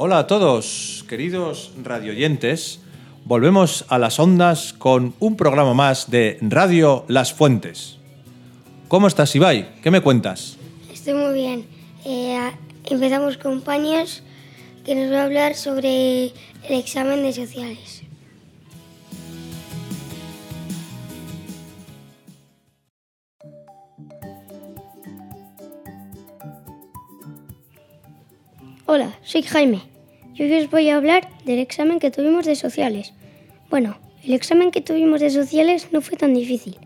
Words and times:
Hola 0.00 0.18
a 0.20 0.26
todos, 0.28 1.04
queridos 1.08 1.72
radioyentes. 1.82 2.78
Volvemos 3.24 3.84
a 3.88 3.98
las 3.98 4.20
ondas 4.20 4.72
con 4.72 5.12
un 5.18 5.36
programa 5.36 5.74
más 5.74 6.08
de 6.08 6.38
Radio 6.40 7.04
Las 7.08 7.32
Fuentes. 7.32 7.96
¿Cómo 8.86 9.08
estás, 9.08 9.34
Ibai? 9.34 9.80
¿Qué 9.82 9.90
me 9.90 10.00
cuentas? 10.00 10.56
Estoy 10.92 11.14
muy 11.14 11.34
bien. 11.34 11.66
Eh, 12.04 12.38
empezamos 12.84 13.38
con 13.38 13.60
Paños, 13.60 14.22
que 14.84 14.94
nos 14.94 15.12
va 15.12 15.22
a 15.22 15.24
hablar 15.24 15.56
sobre 15.56 16.26
el 16.26 16.78
examen 16.78 17.24
de 17.24 17.32
sociales. 17.32 17.97
Hola, 28.90 29.18
soy 29.22 29.42
Jaime. 29.42 29.82
Y 30.34 30.44
hoy 30.44 30.62
os 30.62 30.70
voy 30.70 30.88
a 30.88 30.96
hablar 30.96 31.28
del 31.44 31.58
examen 31.58 31.98
que 31.98 32.10
tuvimos 32.10 32.46
de 32.46 32.56
sociales. 32.56 33.12
Bueno, 33.68 33.98
el 34.24 34.32
examen 34.32 34.70
que 34.70 34.80
tuvimos 34.80 35.20
de 35.20 35.28
sociales 35.28 35.88
no 35.92 36.00
fue 36.00 36.16
tan 36.16 36.32
difícil. 36.32 36.78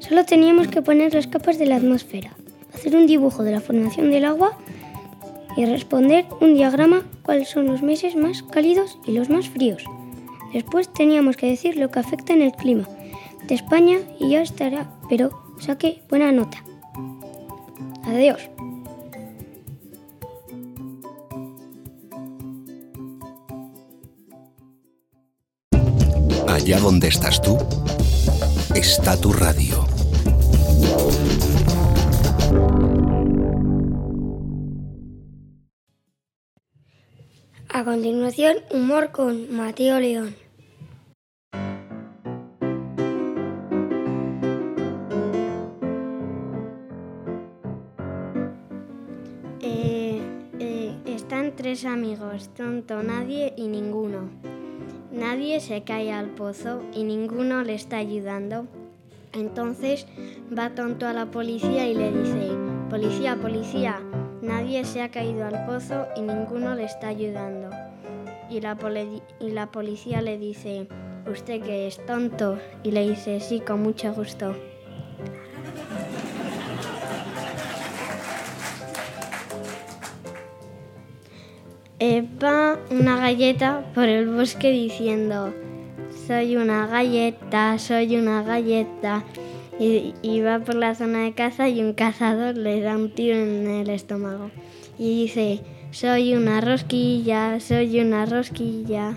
Solo 0.00 0.24
teníamos 0.24 0.66
que 0.66 0.82
poner 0.82 1.14
las 1.14 1.28
capas 1.28 1.60
de 1.60 1.66
la 1.66 1.76
atmósfera, 1.76 2.36
hacer 2.74 2.96
un 2.96 3.06
dibujo 3.06 3.44
de 3.44 3.52
la 3.52 3.60
formación 3.60 4.10
del 4.10 4.24
agua 4.24 4.58
y 5.56 5.64
responder 5.64 6.24
un 6.40 6.56
diagrama 6.56 7.04
cuáles 7.22 7.50
son 7.50 7.66
los 7.66 7.82
meses 7.82 8.16
más 8.16 8.42
cálidos 8.42 8.98
y 9.06 9.12
los 9.12 9.30
más 9.30 9.48
fríos. 9.48 9.84
Después 10.52 10.92
teníamos 10.92 11.36
que 11.36 11.46
decir 11.46 11.76
lo 11.76 11.88
que 11.92 12.00
afecta 12.00 12.32
en 12.32 12.42
el 12.42 12.50
clima 12.50 12.88
de 13.46 13.54
España 13.54 13.98
y 14.18 14.30
ya 14.30 14.42
estará, 14.42 14.90
pero 15.08 15.30
saque 15.60 16.02
buena 16.08 16.32
nota. 16.32 16.64
Adiós. 18.06 18.55
Allá 26.48 26.78
donde 26.78 27.08
estás 27.08 27.42
tú, 27.42 27.58
está 28.74 29.20
tu 29.20 29.32
radio. 29.32 29.84
A 37.68 37.84
continuación, 37.84 38.56
humor 38.70 39.10
con 39.10 39.54
Mateo 39.54 39.98
León. 39.98 40.34
Eh, 49.60 50.20
eh, 50.60 50.96
están 51.06 51.54
tres 51.56 51.84
amigos, 51.84 52.50
tonto, 52.54 53.02
nadie 53.02 53.52
y 53.56 53.66
ninguno. 53.66 54.30
Nadie 55.12 55.60
se 55.60 55.82
cae 55.82 56.12
al 56.12 56.30
pozo 56.30 56.82
y 56.92 57.04
ninguno 57.04 57.62
le 57.62 57.74
está 57.74 57.98
ayudando. 57.98 58.66
Entonces 59.32 60.06
va 60.56 60.74
tonto 60.74 61.06
a 61.06 61.12
la 61.12 61.26
policía 61.26 61.86
y 61.88 61.94
le 61.94 62.10
dice, 62.10 62.50
policía, 62.90 63.36
policía, 63.36 64.00
nadie 64.42 64.84
se 64.84 65.02
ha 65.02 65.10
caído 65.10 65.44
al 65.44 65.64
pozo 65.66 66.06
y 66.16 66.22
ninguno 66.22 66.74
le 66.74 66.84
está 66.84 67.08
ayudando. 67.08 67.70
Y 68.48 68.60
la, 68.60 69.70
policía 69.70 70.22
le 70.22 70.38
dice, 70.38 70.88
¿usted 71.30 71.62
que 71.62 71.86
es 71.86 72.04
tonto? 72.06 72.58
Y 72.82 72.92
le 72.92 73.08
dice, 73.08 73.40
sí, 73.40 73.60
con 73.60 73.82
mucho 73.82 74.12
gusto. 74.14 74.54
Va 81.98 82.78
una 82.90 83.16
galleta 83.16 83.90
por 83.94 84.04
el 84.04 84.28
bosque 84.28 84.70
diciendo, 84.70 85.54
soy 86.26 86.56
una 86.56 86.86
galleta, 86.86 87.78
soy 87.78 88.16
una 88.16 88.42
galleta. 88.42 89.24
Y, 89.78 90.14
y 90.22 90.40
va 90.40 90.58
por 90.58 90.74
la 90.74 90.94
zona 90.94 91.24
de 91.24 91.32
caza 91.32 91.68
y 91.68 91.82
un 91.82 91.92
cazador 91.92 92.56
le 92.56 92.80
da 92.80 92.96
un 92.96 93.10
tiro 93.10 93.36
en 93.36 93.66
el 93.66 93.90
estómago. 93.90 94.50
Y 94.98 95.22
dice, 95.22 95.60
soy 95.90 96.34
una 96.34 96.60
rosquilla, 96.60 97.60
soy 97.60 98.00
una 98.00 98.26
rosquilla. 98.26 99.16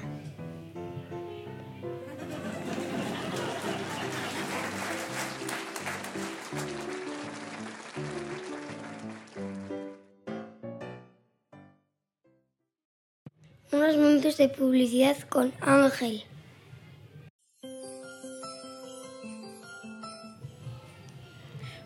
Unos 13.72 13.98
minutos 13.98 14.38
de 14.38 14.50
publicidad 14.50 15.16
con 15.30 15.54
Ángel. 15.62 16.24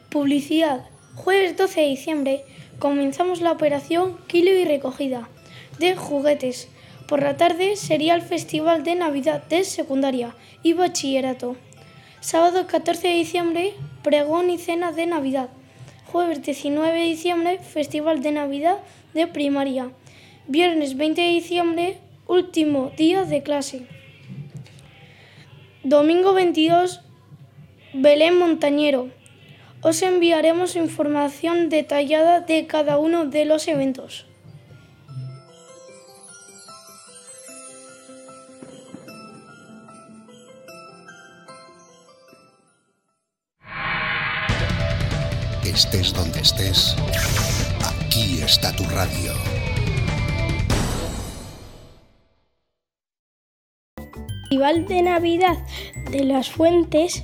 Publicidad. 0.10 0.88
Jueves 1.16 1.58
12 1.58 1.82
de 1.82 1.88
diciembre 1.88 2.46
comenzamos 2.80 3.42
la 3.42 3.52
operación 3.52 4.18
Kilo 4.28 4.52
y 4.52 4.64
Recogida 4.64 5.28
de 5.78 5.98
juguetes. 5.98 6.70
Por 7.10 7.22
la 7.22 7.36
tarde 7.36 7.76
sería 7.76 8.16
el 8.16 8.22
Festival 8.22 8.86
de 8.86 8.96
Navidad 8.96 9.44
de 9.50 9.66
Secundaria 9.66 10.38
y 10.64 10.72
Bachillerato. 10.72 11.58
Sábado 12.22 12.66
14 12.66 13.10
de 13.10 13.16
diciembre, 13.16 13.74
pregón 14.04 14.50
y 14.50 14.58
cena 14.58 14.94
de 14.94 15.06
Navidad. 15.06 15.50
Jueves 16.06 16.42
19 16.44 16.98
de 16.98 17.04
diciembre, 17.04 17.60
Festival 17.60 18.22
de 18.22 18.32
Navidad 18.32 18.78
de 19.14 19.28
Primaria. 19.28 19.92
Viernes 20.48 20.98
20 20.98 21.22
de 21.22 21.28
diciembre, 21.30 21.98
último 22.28 22.92
día 22.98 23.24
de 23.24 23.44
clase. 23.44 23.88
Domingo 25.86 26.34
22, 26.34 27.00
Belén 27.94 28.38
Montañero. 28.38 29.10
Os 29.82 30.02
enviaremos 30.02 30.76
información 30.76 31.70
detallada 31.70 32.42
de 32.42 32.68
cada 32.68 32.98
uno 32.98 33.26
de 33.26 33.46
los 33.46 33.70
eventos. 33.70 34.26
Estés 45.64 46.14
donde 46.14 46.42
estés, 46.42 46.96
aquí 47.82 48.42
está 48.42 48.76
tu 48.76 48.84
radio. 48.90 49.53
Festival 54.54 54.86
de 54.86 55.02
Navidad 55.02 55.58
de 56.12 56.24
las 56.26 56.52
Fuentes 56.52 57.24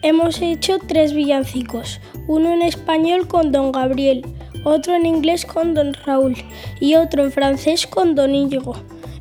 hemos 0.00 0.40
hecho 0.40 0.78
tres 0.78 1.12
villancicos, 1.12 2.00
uno 2.28 2.54
en 2.54 2.62
español 2.62 3.28
con 3.28 3.52
Don 3.52 3.72
Gabriel, 3.72 4.24
otro 4.64 4.94
en 4.94 5.04
inglés 5.04 5.44
con 5.44 5.74
Don 5.74 5.92
Raúl 5.92 6.36
y 6.80 6.94
otro 6.94 7.24
en 7.24 7.30
francés 7.30 7.86
con 7.86 8.14
Don 8.14 8.34
Íñigo. 8.34 8.74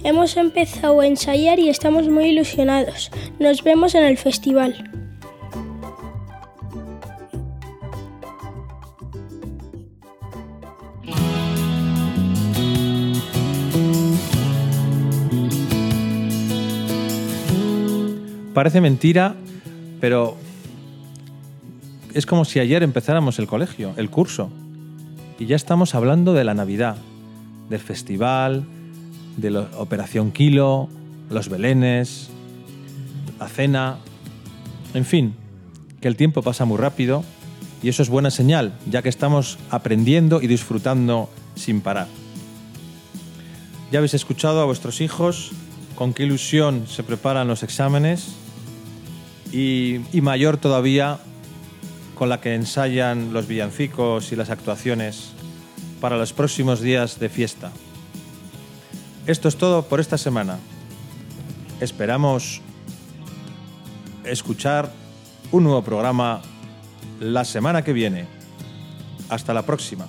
Hemos 0.05 0.37
empezado 0.37 1.01
a 1.01 1.07
ensayar 1.07 1.59
y 1.59 1.67
estamos 1.67 2.07
muy 2.07 2.27
ilusionados. 2.27 3.11
Nos 3.37 3.65
vemos 3.65 3.95
en 3.95 4.05
el 4.05 4.17
festival. 4.17 4.89
Parece 18.59 18.81
mentira, 18.81 19.35
pero 20.01 20.35
es 22.13 22.25
como 22.25 22.43
si 22.43 22.59
ayer 22.59 22.83
empezáramos 22.83 23.39
el 23.39 23.47
colegio, 23.47 23.93
el 23.95 24.09
curso. 24.09 24.49
Y 25.39 25.45
ya 25.45 25.55
estamos 25.55 25.95
hablando 25.95 26.33
de 26.33 26.43
la 26.43 26.53
Navidad, 26.53 26.97
del 27.69 27.79
festival, 27.79 28.65
de 29.37 29.51
la 29.51 29.69
Operación 29.77 30.33
Kilo, 30.33 30.89
los 31.29 31.47
belenes, 31.47 32.31
la 33.39 33.47
cena, 33.47 33.99
en 34.93 35.05
fin, 35.05 35.35
que 36.01 36.09
el 36.09 36.17
tiempo 36.17 36.41
pasa 36.41 36.65
muy 36.65 36.79
rápido 36.79 37.23
y 37.81 37.87
eso 37.87 38.03
es 38.03 38.09
buena 38.09 38.29
señal, 38.29 38.73
ya 38.91 39.01
que 39.01 39.07
estamos 39.07 39.57
aprendiendo 39.69 40.41
y 40.41 40.47
disfrutando 40.47 41.29
sin 41.55 41.79
parar. 41.79 42.07
Ya 43.89 43.99
habéis 43.99 44.15
escuchado 44.15 44.59
a 44.59 44.65
vuestros 44.65 44.99
hijos 44.99 45.53
con 45.95 46.13
qué 46.13 46.23
ilusión 46.23 46.87
se 46.89 47.03
preparan 47.03 47.47
los 47.47 47.63
exámenes 47.63 48.35
y, 49.51 49.99
mayor 50.21 50.57
todavía 50.57 51.19
con 52.15 52.29
la 52.29 52.41
que 52.41 52.53
ensayan 52.53 53.33
los 53.33 53.47
villancicos 53.47 54.31
y 54.31 54.35
las 54.35 54.49
actuaciones 54.49 55.31
para 56.01 56.17
los 56.17 56.33
próximos 56.33 56.81
días 56.81 57.19
de 57.19 57.29
fiesta. 57.29 57.71
Esto 59.25 59.47
es 59.47 59.55
todo 59.55 59.83
por 59.83 59.99
esta 59.99 60.17
semana. 60.17 60.59
Esperamos 61.79 62.61
escuchar 64.25 64.91
un 65.51 65.63
nuevo 65.63 65.81
programa 65.83 66.41
la 67.19 67.45
semana 67.45 67.83
que 67.83 67.93
viene. 67.93 68.27
Hasta 69.29 69.53
la 69.53 69.63
próxima. 69.63 70.07